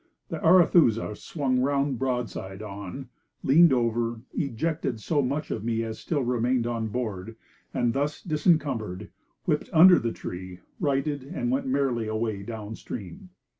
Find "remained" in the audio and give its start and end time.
6.23-6.65